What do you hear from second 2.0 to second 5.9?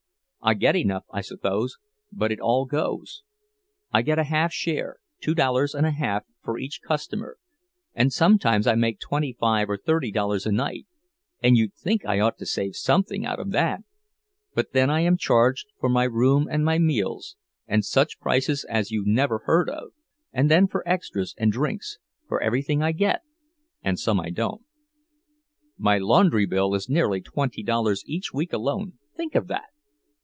but it all goes. I get a half share, two dollars and